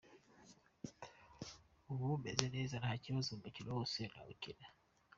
[1.91, 4.65] Ubu meze neza nta kibazo, umukino wose nawukina.